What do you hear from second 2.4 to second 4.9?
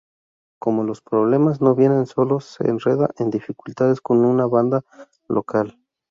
se enreda en dificultades con una banda